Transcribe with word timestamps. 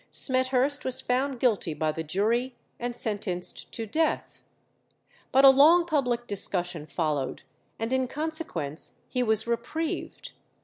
Smethurst 0.09 0.83
was 0.83 0.99
found 0.99 1.39
guilty 1.39 1.75
by 1.75 1.91
the 1.91 2.03
jury, 2.03 2.55
and 2.79 2.95
sentenced 2.95 3.71
to 3.71 3.85
death. 3.85 4.41
But 5.31 5.45
a 5.45 5.51
long 5.51 5.85
public 5.85 6.25
discussion 6.25 6.87
followed, 6.87 7.43
and 7.77 7.93
in 7.93 8.07
consequence 8.07 8.93
he 9.09 9.21
was 9.21 9.45
reprieved. 9.45 10.31